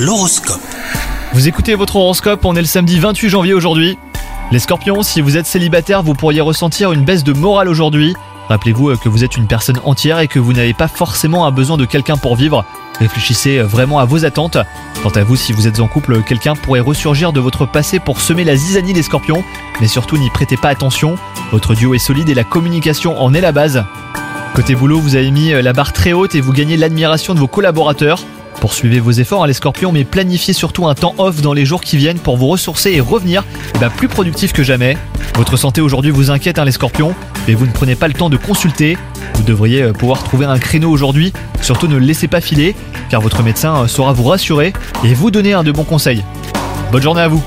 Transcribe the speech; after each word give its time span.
L'horoscope. 0.00 0.62
Vous 1.34 1.46
écoutez 1.46 1.74
votre 1.74 1.96
horoscope, 1.96 2.46
on 2.46 2.56
est 2.56 2.62
le 2.62 2.66
samedi 2.66 2.98
28 2.98 3.28
janvier 3.28 3.52
aujourd'hui. 3.52 3.98
Les 4.50 4.58
scorpions, 4.58 5.02
si 5.02 5.20
vous 5.20 5.36
êtes 5.36 5.44
célibataire, 5.44 6.02
vous 6.02 6.14
pourriez 6.14 6.40
ressentir 6.40 6.92
une 6.92 7.04
baisse 7.04 7.22
de 7.22 7.34
morale 7.34 7.68
aujourd'hui. 7.68 8.14
Rappelez-vous 8.48 8.88
euh, 8.88 8.96
que 8.96 9.10
vous 9.10 9.24
êtes 9.24 9.36
une 9.36 9.46
personne 9.46 9.78
entière 9.84 10.18
et 10.20 10.26
que 10.26 10.38
vous 10.38 10.54
n'avez 10.54 10.72
pas 10.72 10.88
forcément 10.88 11.44
un 11.44 11.50
besoin 11.50 11.76
de 11.76 11.84
quelqu'un 11.84 12.16
pour 12.16 12.34
vivre. 12.34 12.64
Réfléchissez 12.98 13.58
euh, 13.58 13.66
vraiment 13.66 13.98
à 13.98 14.06
vos 14.06 14.24
attentes. 14.24 14.56
Quant 15.02 15.10
à 15.10 15.22
vous, 15.22 15.36
si 15.36 15.52
vous 15.52 15.68
êtes 15.68 15.80
en 15.80 15.86
couple, 15.86 16.22
quelqu'un 16.22 16.54
pourrait 16.54 16.80
ressurgir 16.80 17.34
de 17.34 17.40
votre 17.40 17.66
passé 17.66 17.98
pour 17.98 18.22
semer 18.22 18.44
la 18.44 18.56
zizanie 18.56 18.94
des 18.94 19.02
scorpions. 19.02 19.44
Mais 19.82 19.86
surtout, 19.86 20.16
n'y 20.16 20.30
prêtez 20.30 20.56
pas 20.56 20.70
attention. 20.70 21.16
Votre 21.52 21.74
duo 21.74 21.92
est 21.92 21.98
solide 21.98 22.30
et 22.30 22.34
la 22.34 22.44
communication 22.44 23.20
en 23.20 23.34
est 23.34 23.42
la 23.42 23.52
base. 23.52 23.84
Côté 24.54 24.74
boulot, 24.74 24.98
vous 24.98 25.16
avez 25.16 25.30
mis 25.30 25.52
euh, 25.52 25.60
la 25.60 25.74
barre 25.74 25.92
très 25.92 26.14
haute 26.14 26.34
et 26.34 26.40
vous 26.40 26.54
gagnez 26.54 26.78
l'admiration 26.78 27.34
de 27.34 27.38
vos 27.38 27.48
collaborateurs. 27.48 28.24
Poursuivez 28.60 29.00
vos 29.00 29.12
efforts, 29.12 29.44
hein, 29.44 29.46
les 29.46 29.52
scorpions, 29.52 29.92
mais 29.92 30.04
planifiez 30.04 30.52
surtout 30.52 30.86
un 30.86 30.94
temps 30.94 31.14
off 31.18 31.40
dans 31.40 31.52
les 31.52 31.64
jours 31.64 31.80
qui 31.80 31.96
viennent 31.96 32.18
pour 32.18 32.36
vous 32.36 32.48
ressourcer 32.48 32.92
et 32.92 33.00
revenir 33.00 33.44
ben, 33.80 33.90
plus 33.90 34.08
productif 34.08 34.52
que 34.52 34.62
jamais. 34.62 34.96
Votre 35.36 35.56
santé 35.56 35.80
aujourd'hui 35.80 36.10
vous 36.10 36.30
inquiète, 36.30 36.58
hein, 36.58 36.64
les 36.64 36.72
scorpions, 36.72 37.14
mais 37.48 37.54
vous 37.54 37.66
ne 37.66 37.72
prenez 37.72 37.94
pas 37.94 38.08
le 38.08 38.14
temps 38.14 38.28
de 38.28 38.36
consulter. 38.36 38.98
Vous 39.34 39.42
devriez 39.42 39.82
euh, 39.82 39.92
pouvoir 39.92 40.22
trouver 40.22 40.44
un 40.44 40.58
créneau 40.58 40.90
aujourd'hui. 40.90 41.32
Surtout 41.62 41.86
ne 41.86 41.96
le 41.96 42.04
laissez 42.04 42.28
pas 42.28 42.40
filer, 42.40 42.74
car 43.08 43.20
votre 43.20 43.42
médecin 43.42 43.82
euh, 43.82 43.86
saura 43.86 44.12
vous 44.12 44.24
rassurer 44.24 44.72
et 45.04 45.14
vous 45.14 45.30
donner 45.30 45.54
un 45.54 45.62
de 45.62 45.72
bons 45.72 45.84
conseils. 45.84 46.22
Bonne 46.92 47.02
journée 47.02 47.22
à 47.22 47.28
vous 47.28 47.42